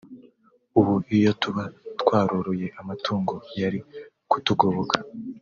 [0.79, 1.63] ubu iyo tuba
[2.01, 3.79] twaroroye amatungo yari
[4.29, 4.97] kutugoboka”